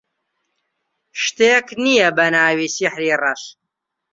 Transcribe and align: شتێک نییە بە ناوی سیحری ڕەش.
شتێک 1.21 1.67
نییە 1.83 2.09
بە 2.17 2.25
ناوی 2.35 2.67
سیحری 2.75 3.11
ڕەش. 3.21 3.43